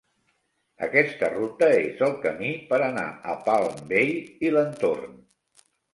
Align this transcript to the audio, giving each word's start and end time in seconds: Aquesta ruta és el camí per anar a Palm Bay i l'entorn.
Aquesta 0.85 1.27
ruta 1.33 1.67
és 1.81 2.01
el 2.07 2.15
camí 2.23 2.49
per 2.71 2.79
anar 2.87 3.03
a 3.35 3.35
Palm 3.51 3.79
Bay 3.93 4.15
i 4.49 4.53
l'entorn. 4.57 5.13